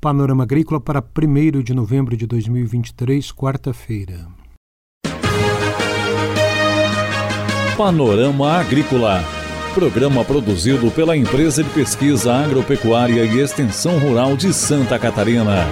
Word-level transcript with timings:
Panorama 0.00 0.44
Agrícola 0.44 0.80
para 0.80 1.02
1 1.02 1.60
de 1.60 1.74
novembro 1.74 2.16
de 2.16 2.24
2023, 2.24 3.32
quarta-feira. 3.32 4.28
Panorama 7.76 8.58
Agrícola. 8.60 9.24
Programa 9.74 10.24
produzido 10.24 10.88
pela 10.92 11.16
Empresa 11.16 11.64
de 11.64 11.70
Pesquisa 11.70 12.32
Agropecuária 12.32 13.24
e 13.24 13.40
Extensão 13.40 13.98
Rural 13.98 14.36
de 14.36 14.52
Santa 14.52 15.00
Catarina. 15.00 15.66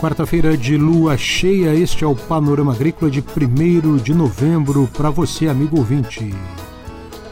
Quarta-feira 0.00 0.58
de 0.58 0.76
lua 0.76 1.16
cheia, 1.16 1.74
este 1.74 2.04
é 2.04 2.06
o 2.06 2.14
Panorama 2.14 2.74
Agrícola 2.74 3.10
de 3.10 3.20
1 3.20 3.96
de 3.96 4.12
novembro 4.12 4.86
para 4.94 5.08
você, 5.08 5.48
amigo 5.48 5.78
ouvinte. 5.78 6.34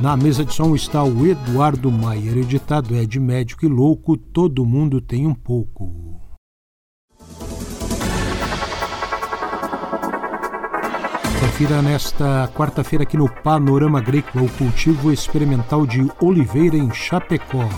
Na 0.00 0.16
mesa 0.16 0.46
de 0.46 0.54
som 0.54 0.74
está 0.74 1.04
o 1.04 1.26
Eduardo 1.26 1.92
Maier, 1.92 2.38
editado 2.38 2.96
é 2.96 3.04
de 3.04 3.20
médico 3.20 3.66
e 3.66 3.68
louco, 3.68 4.16
todo 4.16 4.64
mundo 4.64 4.98
tem 4.98 5.26
um 5.26 5.34
pouco. 5.34 6.18
Confira 11.38 11.82
nesta 11.82 12.50
quarta-feira 12.54 13.02
aqui 13.02 13.18
no 13.18 13.28
Panorama 13.28 13.98
Agrícola 13.98 14.42
o 14.42 14.48
cultivo 14.48 15.12
experimental 15.12 15.86
de 15.86 16.10
oliveira 16.18 16.78
em 16.78 16.90
Chapecó. 16.92 17.68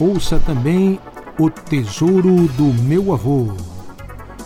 Ouça 0.00 0.40
também 0.40 0.98
O 1.38 1.50
Tesouro 1.50 2.48
do 2.48 2.72
Meu 2.82 3.12
Avô. 3.12 3.77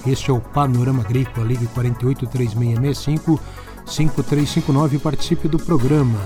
Este 0.06 0.30
é 0.30 0.34
o 0.34 0.40
Panorama 0.40 1.02
Agrícola, 1.02 1.46
ligue 1.46 1.66
48 1.66 2.26
3665 2.26 3.38
5359 3.86 4.96
e 4.96 4.98
participe 4.98 5.46
do 5.48 5.58
programa. 5.58 6.18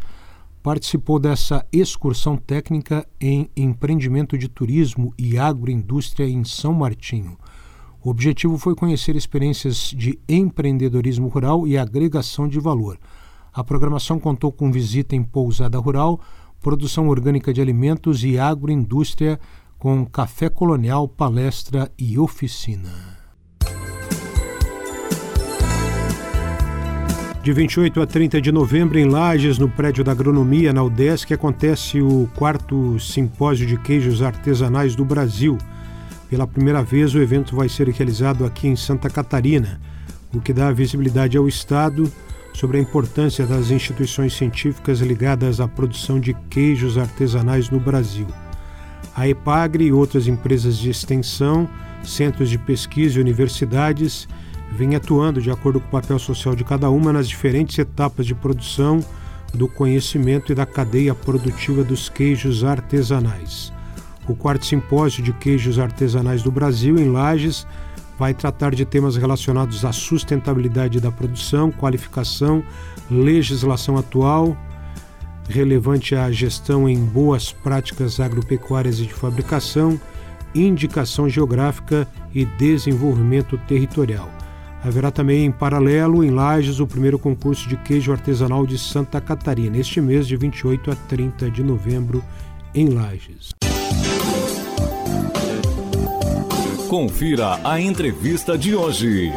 participou 0.61 1.17
dessa 1.17 1.65
excursão 1.73 2.37
técnica 2.37 3.07
em 3.19 3.49
empreendimento 3.57 4.37
de 4.37 4.47
turismo 4.47 5.15
e 5.17 5.35
agroindústria 5.35 6.29
em 6.29 6.43
São 6.43 6.73
Martinho. 6.73 7.39
O 8.05 8.11
objetivo 8.11 8.55
foi 8.59 8.75
conhecer 8.75 9.15
experiências 9.15 9.91
de 9.91 10.19
empreendedorismo 10.29 11.27
rural 11.27 11.67
e 11.67 11.75
agregação 11.75 12.47
de 12.47 12.59
valor. 12.59 12.99
A 13.51 13.63
programação 13.63 14.19
contou 14.19 14.51
com 14.51 14.71
visita 14.71 15.15
em 15.15 15.23
pousada 15.23 15.79
rural, 15.79 16.21
produção 16.61 17.09
orgânica 17.09 17.51
de 17.51 17.61
alimentos 17.61 18.23
e 18.23 18.37
agroindústria, 18.37 19.39
com 19.79 20.05
café 20.05 20.49
colonial, 20.49 21.07
palestra 21.07 21.91
e 21.97 22.19
oficina. 22.19 22.91
De 27.41 27.51
28 27.51 28.03
a 28.03 28.05
30 28.05 28.39
de 28.39 28.51
novembro, 28.51 28.99
em 28.99 29.05
Lages, 29.05 29.57
no 29.57 29.67
prédio 29.67 30.03
da 30.03 30.11
Agronomia, 30.11 30.71
na 30.71 30.83
UDESC, 30.83 31.33
acontece 31.33 31.99
o 32.03 32.29
quarto 32.35 32.99
simpósio 32.99 33.65
de 33.65 33.79
queijos 33.79 34.21
artesanais 34.21 34.95
do 34.95 35.03
Brasil. 35.03 35.57
Pela 36.35 36.45
primeira 36.45 36.83
vez, 36.83 37.15
o 37.15 37.21
evento 37.21 37.55
vai 37.55 37.69
ser 37.69 37.87
realizado 37.87 38.43
aqui 38.43 38.67
em 38.67 38.75
Santa 38.75 39.09
Catarina, 39.09 39.79
o 40.33 40.41
que 40.41 40.51
dá 40.51 40.69
visibilidade 40.69 41.37
ao 41.37 41.47
Estado 41.47 42.11
sobre 42.53 42.77
a 42.77 42.81
importância 42.81 43.45
das 43.45 43.71
instituições 43.71 44.33
científicas 44.33 44.99
ligadas 44.99 45.61
à 45.61 45.67
produção 45.69 46.19
de 46.19 46.33
queijos 46.49 46.97
artesanais 46.97 47.69
no 47.69 47.79
Brasil. 47.79 48.27
A 49.15 49.29
EPAGRE 49.29 49.85
e 49.85 49.93
outras 49.93 50.27
empresas 50.27 50.77
de 50.77 50.89
extensão, 50.89 51.69
centros 52.03 52.49
de 52.49 52.57
pesquisa 52.57 53.17
e 53.17 53.21
universidades 53.21 54.27
vêm 54.73 54.93
atuando 54.93 55.41
de 55.41 55.49
acordo 55.49 55.79
com 55.79 55.87
o 55.87 56.01
papel 56.01 56.19
social 56.19 56.53
de 56.53 56.65
cada 56.65 56.89
uma 56.89 57.13
nas 57.13 57.29
diferentes 57.29 57.79
etapas 57.79 58.25
de 58.25 58.35
produção 58.35 58.99
do 59.53 59.69
conhecimento 59.69 60.51
e 60.51 60.55
da 60.55 60.65
cadeia 60.65 61.15
produtiva 61.15 61.81
dos 61.81 62.09
queijos 62.09 62.65
artesanais. 62.65 63.73
O 64.27 64.35
quarto 64.35 64.65
simpósio 64.65 65.21
de 65.21 65.31
queijos 65.33 65.77
artesanais 65.77 66.41
do 66.41 66.51
Brasil, 66.51 66.97
em 66.97 67.11
Lages, 67.11 67.67
vai 68.17 68.33
tratar 68.33 68.73
de 68.73 68.85
temas 68.85 69.15
relacionados 69.15 69.85
à 69.85 69.91
sustentabilidade 69.91 70.99
da 70.99 71.11
produção, 71.11 71.71
qualificação, 71.71 72.63
legislação 73.09 73.97
atual, 73.97 74.57
relevante 75.47 76.15
à 76.15 76.31
gestão 76.31 76.89
em 76.89 76.97
boas 76.97 77.51
práticas 77.51 78.19
agropecuárias 78.19 78.99
e 78.99 79.05
de 79.05 79.13
fabricação, 79.13 79.99
indicação 80.55 81.29
geográfica 81.29 82.07
e 82.33 82.45
desenvolvimento 82.45 83.57
territorial. 83.67 84.29
Haverá 84.83 85.11
também 85.11 85.45
em 85.45 85.51
paralelo, 85.51 86.23
em 86.23 86.29
Lages, 86.29 86.79
o 86.79 86.87
primeiro 86.87 87.17
concurso 87.19 87.67
de 87.67 87.75
queijo 87.75 88.11
artesanal 88.11 88.65
de 88.65 88.77
Santa 88.77 89.19
Catarina, 89.19 89.77
este 89.77 89.99
mês 89.99 90.27
de 90.27 90.37
28 90.37 90.91
a 90.91 90.95
30 90.95 91.49
de 91.49 91.63
novembro, 91.63 92.23
em 92.73 92.89
Lages. 92.89 93.54
Confira 96.95 97.59
a 97.61 97.77
entrevista 97.77 98.57
de 98.57 98.73
hoje. 98.73 99.29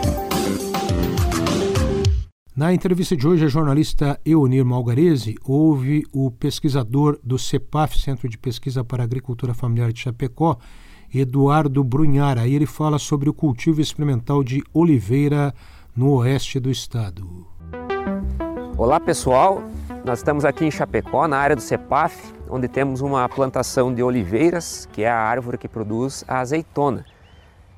Na 2.57 2.73
entrevista 2.73 3.17
de 3.17 3.27
hoje, 3.27 3.47
a 3.47 3.49
jornalista 3.49 4.17
Eunir 4.25 4.65
Malgarese 4.65 5.35
ouve 5.45 6.05
o 6.13 6.31
pesquisador 6.31 7.19
do 7.21 7.37
CEPAF, 7.37 7.99
Centro 7.99 8.29
de 8.29 8.39
Pesquisa 8.39 8.85
para 8.85 9.03
Agricultura 9.03 9.55
Familiar 9.55 9.93
de 9.93 9.99
Chapecó, 9.99 10.57
Eduardo 11.13 11.83
Brunhara. 11.83 12.43
Aí 12.43 12.55
ele 12.55 12.65
fala 12.65 12.97
sobre 12.97 13.29
o 13.29 13.35
cultivo 13.35 13.81
experimental 13.81 14.45
de 14.45 14.63
oliveira 14.73 15.53
no 15.97 16.13
oeste 16.13 16.61
do 16.61 16.71
estado. 16.71 17.45
Olá 18.77 19.01
pessoal, 19.01 19.65
nós 20.05 20.21
estamos 20.21 20.45
aqui 20.45 20.65
em 20.65 20.71
Chapecó, 20.71 21.27
na 21.27 21.39
área 21.39 21.57
do 21.57 21.63
CEPAF, 21.63 22.33
onde 22.49 22.69
temos 22.69 23.01
uma 23.01 23.29
plantação 23.29 23.93
de 23.93 24.01
oliveiras, 24.01 24.89
que 24.93 25.03
é 25.03 25.11
a 25.11 25.19
árvore 25.19 25.59
que 25.59 25.67
produz 25.67 26.25
a 26.29 26.39
azeitona. 26.39 27.05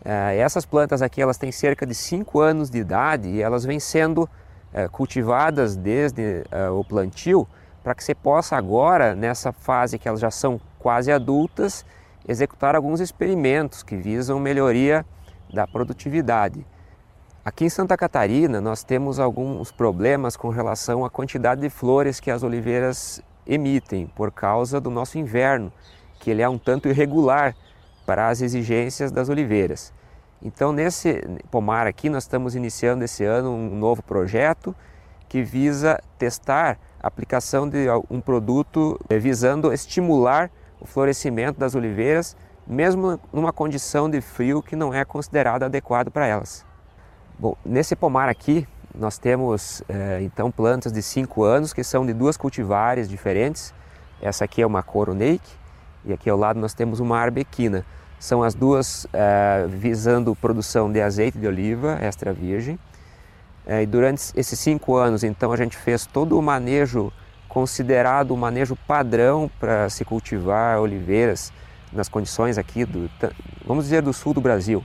É, 0.04 0.36
essas 0.38 0.64
plantas 0.64 1.02
aqui 1.02 1.20
elas 1.20 1.36
têm 1.36 1.52
cerca 1.52 1.86
de 1.86 1.94
5 1.94 2.40
anos 2.40 2.70
de 2.70 2.78
idade 2.78 3.28
e 3.28 3.42
elas 3.42 3.64
vêm 3.64 3.78
sendo 3.78 4.28
é, 4.72 4.88
cultivadas 4.88 5.76
desde 5.76 6.42
é, 6.50 6.68
o 6.70 6.82
plantio 6.82 7.46
para 7.82 7.94
que 7.94 8.04
você 8.04 8.14
possa 8.14 8.56
agora, 8.56 9.14
nessa 9.14 9.52
fase 9.52 9.98
que 9.98 10.08
elas 10.08 10.20
já 10.20 10.30
são 10.30 10.60
quase 10.78 11.10
adultas, 11.10 11.84
executar 12.28 12.74
alguns 12.74 13.00
experimentos 13.00 13.82
que 13.82 13.96
visam 13.96 14.38
melhoria 14.38 15.04
da 15.52 15.66
produtividade. 15.66 16.64
Aqui 17.42 17.64
em 17.64 17.70
Santa 17.70 17.96
Catarina 17.96 18.60
nós 18.60 18.84
temos 18.84 19.18
alguns 19.18 19.72
problemas 19.72 20.36
com 20.36 20.50
relação 20.50 21.04
à 21.04 21.10
quantidade 21.10 21.60
de 21.60 21.70
flores 21.70 22.20
que 22.20 22.30
as 22.30 22.42
oliveiras 22.42 23.22
emitem 23.46 24.06
por 24.06 24.30
causa 24.30 24.80
do 24.80 24.90
nosso 24.90 25.18
inverno, 25.18 25.72
que 26.18 26.30
ele 26.30 26.42
é 26.42 26.48
um 26.48 26.58
tanto 26.58 26.88
irregular 26.88 27.56
para 28.10 28.26
as 28.26 28.42
exigências 28.42 29.12
das 29.12 29.28
oliveiras. 29.28 29.92
Então, 30.42 30.72
nesse 30.72 31.22
pomar 31.48 31.86
aqui, 31.86 32.10
nós 32.10 32.24
estamos 32.24 32.56
iniciando 32.56 33.04
esse 33.04 33.24
ano 33.24 33.52
um 33.52 33.76
novo 33.76 34.02
projeto 34.02 34.74
que 35.28 35.44
visa 35.44 35.96
testar 36.18 36.76
a 37.00 37.06
aplicação 37.06 37.68
de 37.68 37.86
um 38.10 38.20
produto 38.20 38.98
eh, 39.08 39.16
visando 39.16 39.72
estimular 39.72 40.50
o 40.80 40.86
florescimento 40.86 41.60
das 41.60 41.76
oliveiras 41.76 42.36
mesmo 42.66 43.20
numa 43.32 43.52
condição 43.52 44.10
de 44.10 44.20
frio 44.20 44.60
que 44.60 44.74
não 44.74 44.92
é 44.92 45.04
considerado 45.04 45.62
adequado 45.62 46.10
para 46.10 46.26
elas. 46.26 46.66
Bom, 47.38 47.54
nesse 47.64 47.94
pomar 47.94 48.28
aqui 48.28 48.66
nós 48.92 49.18
temos 49.18 49.84
é, 49.88 50.20
então 50.20 50.50
plantas 50.50 50.90
de 50.90 51.00
5 51.00 51.44
anos 51.44 51.72
que 51.72 51.84
são 51.84 52.04
de 52.04 52.12
duas 52.12 52.36
cultivares 52.36 53.08
diferentes. 53.08 53.72
Essa 54.20 54.46
aqui 54.46 54.62
é 54.62 54.66
uma 54.66 54.82
coroneic 54.82 55.44
e 56.04 56.12
aqui 56.12 56.28
ao 56.28 56.36
lado 56.36 56.58
nós 56.58 56.74
temos 56.74 56.98
uma 56.98 57.16
arbequina. 57.16 57.84
São 58.20 58.42
as 58.42 58.54
duas 58.54 59.06
é, 59.14 59.66
visando 59.66 60.36
produção 60.36 60.92
de 60.92 61.00
azeite 61.00 61.38
de 61.38 61.46
oliva 61.46 61.98
extra 62.02 62.34
virgem. 62.34 62.78
É, 63.66 63.82
e 63.82 63.86
durante 63.86 64.30
esses 64.36 64.60
cinco 64.60 64.96
anos, 64.96 65.24
então, 65.24 65.50
a 65.50 65.56
gente 65.56 65.76
fez 65.76 66.04
todo 66.04 66.38
o 66.38 66.42
manejo 66.42 67.10
considerado 67.48 68.32
o 68.32 68.36
manejo 68.36 68.76
padrão 68.86 69.50
para 69.58 69.88
se 69.88 70.04
cultivar 70.04 70.78
oliveiras 70.78 71.50
nas 71.92 72.08
condições 72.08 72.58
aqui 72.58 72.84
do, 72.84 73.10
vamos 73.66 73.84
dizer, 73.84 74.02
do 74.02 74.12
sul 74.12 74.34
do 74.34 74.40
Brasil. 74.40 74.84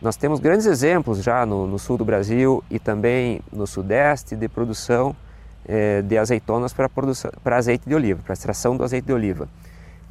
Nós 0.00 0.16
temos 0.16 0.38
grandes 0.38 0.64
exemplos 0.64 1.22
já 1.22 1.44
no, 1.44 1.66
no 1.66 1.78
sul 1.78 1.98
do 1.98 2.04
Brasil 2.04 2.62
e 2.70 2.78
também 2.78 3.40
no 3.52 3.66
sudeste 3.66 4.36
de 4.36 4.48
produção 4.48 5.14
eh, 5.66 6.02
de 6.02 6.16
azeitonas 6.16 6.72
para, 6.72 6.88
produção, 6.88 7.30
para 7.42 7.56
azeite 7.56 7.88
de 7.88 7.94
oliva, 7.94 8.22
para 8.22 8.32
extração 8.32 8.76
do 8.76 8.84
azeite 8.84 9.06
de 9.06 9.12
oliva. 9.12 9.48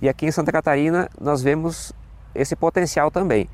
E 0.01 0.09
aqui 0.09 0.25
em 0.25 0.31
Santa 0.31 0.51
Catarina 0.51 1.09
nós 1.19 1.41
vemos 1.41 1.93
esse 2.35 2.55
potencial 2.55 3.11
também. 3.11 3.49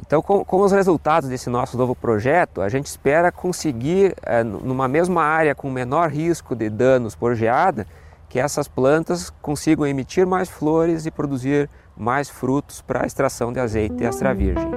Então, 0.00 0.20
com, 0.20 0.44
com, 0.44 0.60
os 0.60 0.72
resultados 0.72 1.28
desse 1.28 1.48
nosso 1.48 1.76
novo 1.76 1.94
projeto, 1.94 2.60
a 2.60 2.68
gente 2.68 2.86
espera 2.86 3.32
conseguir, 3.32 4.14
é, 4.22 4.44
numa 4.44 4.86
mesma 4.86 5.22
área 5.22 5.54
com 5.54 5.70
menor 5.70 6.10
risco 6.10 6.54
de 6.54 6.68
danos 6.68 7.14
por 7.14 7.34
geada, 7.34 7.86
que 8.28 8.38
essas 8.38 8.68
plantas 8.68 9.30
consigam 9.40 9.86
emitir 9.86 10.26
mais 10.26 10.48
flores 10.48 11.06
e 11.06 11.10
produzir 11.10 11.70
mais 11.96 12.28
frutos 12.28 12.82
para 12.82 13.04
a 13.04 13.06
extração 13.06 13.52
de 13.52 13.60
azeite 13.60 14.04
extra 14.04 14.34
virgem. 14.34 14.70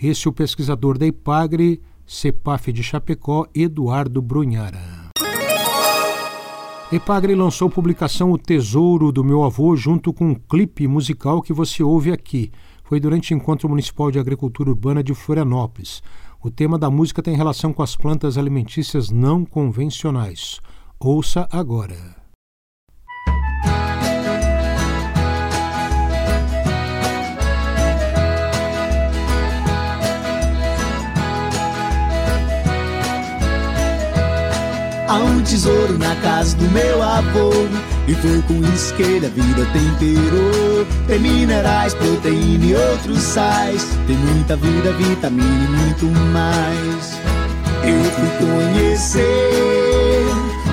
Esse 0.00 0.26
é 0.26 0.30
o 0.30 0.32
pesquisador 0.32 0.96
da 0.96 1.06
IPAGRE, 1.06 1.82
CEPAF 2.06 2.72
de 2.72 2.82
Chapecó, 2.82 3.46
Eduardo 3.54 4.20
Brunhara. 4.20 4.93
Epagre 6.92 7.34
lançou 7.34 7.70
publicação 7.70 8.30
O 8.30 8.38
Tesouro 8.38 9.10
do 9.10 9.24
Meu 9.24 9.42
Avô 9.42 9.74
junto 9.74 10.12
com 10.12 10.28
um 10.28 10.34
clipe 10.34 10.86
musical 10.86 11.40
que 11.40 11.52
você 11.52 11.82
ouve 11.82 12.12
aqui 12.12 12.52
foi 12.84 13.00
durante 13.00 13.32
o 13.32 13.36
Encontro 13.36 13.68
Municipal 13.68 14.10
de 14.10 14.18
Agricultura 14.18 14.68
Urbana 14.68 15.02
de 15.02 15.14
Florianópolis. 15.14 16.02
O 16.42 16.50
tema 16.50 16.78
da 16.78 16.90
música 16.90 17.22
tem 17.22 17.34
relação 17.34 17.72
com 17.72 17.82
as 17.82 17.96
plantas 17.96 18.36
alimentícias 18.36 19.10
não 19.10 19.46
convencionais. 19.46 20.60
Ouça 21.00 21.48
agora. 21.50 22.23
Há 35.06 35.18
um 35.18 35.42
tesouro 35.42 35.98
na 35.98 36.16
casa 36.16 36.56
do 36.56 36.64
meu 36.70 37.02
avô 37.02 37.50
E 38.08 38.14
foi 38.14 38.42
com 38.42 38.60
isso 38.74 38.94
que 38.94 39.02
ele 39.02 39.26
a 39.26 39.28
vida 39.28 39.66
temperou 39.72 40.86
Tem 41.06 41.18
minerais, 41.18 41.92
proteína 41.94 42.64
e 42.64 42.74
outros 42.74 43.18
sais. 43.20 43.86
Tem 44.06 44.16
muita 44.16 44.56
vida, 44.56 44.92
vitamina 44.92 45.46
e 45.46 45.68
muito 45.68 46.06
mais. 46.32 47.18
Eu 47.82 48.02
fui 48.12 48.46
conhecer, 48.46 50.26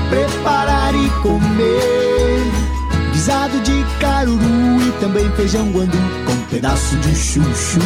preparar 0.10 0.95
e 0.95 1.10
comer. 1.22 3.12
Guisado 3.12 3.60
de 3.60 3.86
caruru 4.00 4.81
e 4.81 4.92
também 5.01 5.30
feijão 5.31 5.69
guandu 5.72 5.98
Com 6.25 6.31
um 6.31 6.45
pedaço 6.50 6.95
de 6.98 7.13
chuchu. 7.13 7.80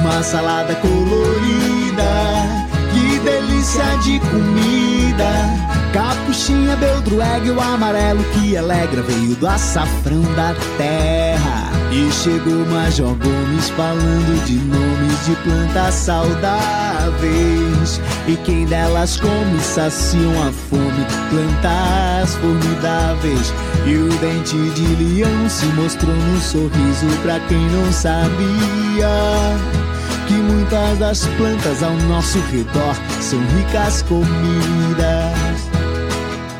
Uma 0.00 0.22
salada 0.22 0.74
colorida 0.76 2.61
delícia 3.62 3.96
de 3.98 4.18
comida. 4.18 5.30
Capuchinha, 5.92 6.74
beldroeg, 6.76 7.50
o 7.50 7.60
amarelo 7.60 8.24
que 8.32 8.56
alegra 8.56 9.02
veio 9.02 9.36
do 9.36 9.46
açafrão 9.46 10.22
da 10.34 10.54
terra. 10.76 11.70
E 11.92 12.10
chegou 12.10 12.66
Major 12.66 13.14
Gomes 13.14 13.68
falando 13.70 14.44
de 14.46 14.54
nomes 14.54 15.26
de 15.26 15.36
plantas 15.42 15.94
saudáveis. 15.94 16.50
E 18.26 18.36
quem 18.44 18.64
delas 18.66 19.20
come 19.20 19.60
saciam 19.60 20.32
a 20.42 20.50
fome, 20.50 21.06
plantas 21.30 22.34
formidáveis. 22.36 23.54
E 23.86 23.94
o 23.94 24.08
dente 24.18 24.56
de 24.70 24.86
leão 24.96 25.48
se 25.48 25.66
mostrou 25.66 26.16
no 26.16 26.40
sorriso 26.40 27.06
pra 27.22 27.38
quem 27.40 27.60
não 27.70 27.92
sabia 27.92 29.81
que 30.26 30.34
muitas 30.34 30.98
das 30.98 31.26
plantas 31.36 31.82
ao 31.82 31.94
nosso 32.08 32.38
redor 32.50 32.96
são 33.20 33.38
ricas 33.56 34.02
comidas. 34.02 35.32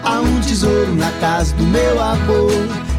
Há 0.05 0.21
um 0.21 0.41
tesouro 0.41 0.95
na 0.95 1.11
casa 1.21 1.55
do 1.57 1.65
meu 1.65 2.01
avô. 2.01 2.49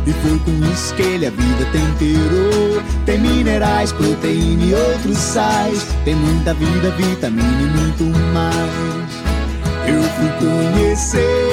E 0.06 0.12
foi 0.12 0.38
com 0.40 0.74
isso 0.74 0.94
que 0.96 1.02
ele 1.02 1.28
a 1.28 1.30
vida 1.30 1.66
temperou. 1.72 2.82
Tem 3.06 3.20
minerais, 3.20 3.92
proteína 3.94 4.64
e 4.64 4.74
outros 4.74 5.18
sais. 5.18 5.88
Tem 6.04 6.16
muita 6.16 6.54
vida, 6.54 6.92
vitamina 6.92 7.62
e 7.62 7.78
muito 7.78 8.04
mais. 8.34 9.14
Eu 9.88 10.02
fui 10.02 10.30
conhecer, 10.40 11.53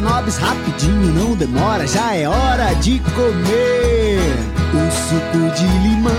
de 0.00 0.06
Arapronobis 0.06 0.36
rapidinho, 0.36 1.12
não 1.14 1.34
demora, 1.34 1.86
já 1.86 2.14
é 2.14 2.28
hora 2.28 2.74
de 2.74 3.00
comer. 3.14 4.20
O 4.72 4.90
suco 4.90 5.54
de 5.54 5.66
limão 5.88 6.12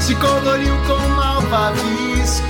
se 0.00 0.14
coloriu 0.16 0.74
com 0.86 1.08
malvavisco. 1.14 2.46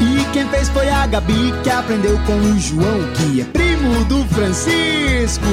E 0.00 0.24
quem 0.32 0.48
fez 0.48 0.68
foi 0.70 0.88
a 0.88 1.06
Gabi 1.06 1.52
que 1.62 1.70
aprendeu 1.70 2.18
com 2.20 2.32
o 2.32 2.58
João, 2.58 3.12
que 3.14 3.42
é 3.42 3.44
primo 3.44 4.04
do 4.04 4.24
Francisco. 4.34 5.44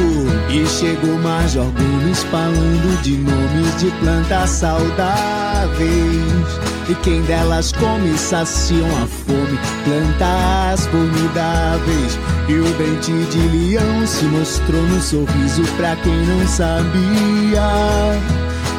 E 0.50 0.66
chegou 0.68 1.18
Major 1.20 1.66
Gomes 1.66 2.24
falando 2.26 3.02
de 3.02 3.18
nomes 3.18 3.80
de 3.80 3.92
plantas 4.00 4.50
saudáveis. 4.50 5.88
E 6.90 6.96
quem 6.96 7.22
delas 7.24 7.74
come 7.74 8.18
saciam 8.18 8.88
a 9.04 9.08
fome, 9.08 9.60
plantas 9.84 10.86
formidáveis. 10.88 12.18
E 12.48 12.54
o 12.54 12.64
dente 12.78 13.12
de 13.30 13.40
leão 13.50 14.08
se 14.08 14.24
mostrou 14.26 14.82
no 14.84 15.02
sorriso 15.02 15.64
pra 15.76 15.98
quem 15.98 16.16
não 16.26 16.48
sabia. 16.48 17.62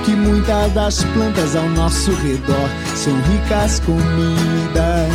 Que 0.07 0.13
muitas 0.13 0.73
das 0.73 1.05
plantas 1.05 1.55
ao 1.55 1.69
nosso 1.71 2.11
redor 2.13 2.69
são 2.95 3.13
ricas 3.31 3.81
comidas. 3.81 5.09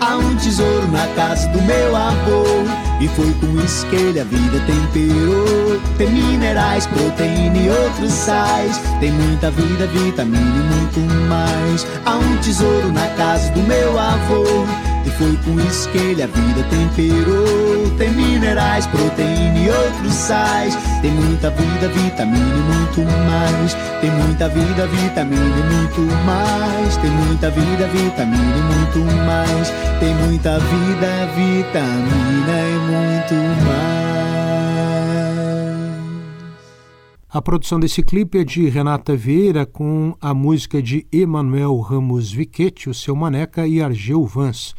Há 0.00 0.16
um 0.16 0.36
tesouro 0.36 0.88
na 0.90 1.06
casa 1.08 1.48
do 1.48 1.60
meu 1.60 1.94
avô 1.94 2.87
e 3.00 3.08
foi 3.08 3.32
com 3.34 3.60
isso 3.64 3.86
que 3.86 3.96
ele 3.96 4.20
a 4.20 4.24
vida 4.24 4.60
temperou. 4.66 5.80
Tem 5.96 6.10
minerais, 6.10 6.86
proteína 6.86 7.56
e 7.56 7.70
outros 7.70 8.12
sais. 8.12 8.78
Tem 9.00 9.12
muita 9.12 9.50
vida, 9.50 9.86
vitamina 9.86 10.38
e 10.40 10.74
muito 10.74 11.14
mais. 11.28 11.86
Há 12.04 12.16
um 12.16 12.36
tesouro 12.38 12.92
na 12.92 13.06
casa 13.10 13.50
do 13.52 13.60
meu 13.62 13.98
avô. 13.98 14.87
E 15.08 15.10
foi 15.12 15.34
com 15.38 15.58
isso 15.58 15.88
que 15.88 15.96
ele 15.96 16.22
a 16.22 16.26
vida 16.26 16.62
temperou. 16.68 17.90
Tem 17.96 18.10
minerais, 18.10 18.86
proteína 18.88 19.58
e 19.58 19.70
outros 19.70 20.12
sais. 20.12 20.76
Tem 21.00 21.10
muita 21.10 21.48
vida, 21.48 21.88
vitamina 21.88 22.38
e 22.38 22.60
muito 22.60 23.00
mais. 23.26 23.74
Tem 24.02 24.10
muita 24.10 24.50
vida, 24.50 24.86
vitamina 24.86 25.42
e 25.42 25.62
muito 25.72 26.00
mais. 26.26 26.96
Tem 26.98 27.10
muita 27.10 27.50
vida, 27.50 27.86
vitamina 27.88 28.54
e 28.54 28.60
muito 28.60 28.98
mais. 29.24 29.72
Tem 29.98 30.14
muita 30.14 30.58
vida, 30.58 31.26
vitamina 31.34 32.68
e 32.68 32.78
muito 32.90 33.34
mais. 33.64 34.08
A 37.30 37.40
produção 37.40 37.80
desse 37.80 38.02
clipe 38.02 38.38
é 38.38 38.44
de 38.44 38.68
Renata 38.68 39.16
Vieira 39.16 39.64
com 39.64 40.14
a 40.20 40.34
música 40.34 40.82
de 40.82 41.06
Emanuel 41.10 41.78
Ramos 41.78 42.30
Viquete, 42.30 42.90
o 42.90 42.94
seu 42.94 43.16
Maneca 43.16 43.66
e 43.66 43.80
Argel 43.80 44.26
Vans. 44.26 44.74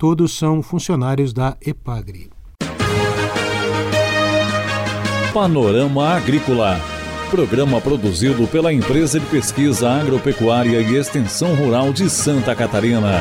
Todos 0.00 0.32
são 0.32 0.62
funcionários 0.62 1.30
da 1.34 1.58
EPAGRE. 1.60 2.30
Panorama 5.34 6.14
Agrícola. 6.14 6.80
Programa 7.30 7.82
produzido 7.82 8.48
pela 8.48 8.72
Empresa 8.72 9.20
de 9.20 9.26
Pesquisa 9.26 9.90
Agropecuária 9.90 10.80
e 10.80 10.96
Extensão 10.96 11.54
Rural 11.54 11.92
de 11.92 12.08
Santa 12.08 12.56
Catarina. 12.56 13.20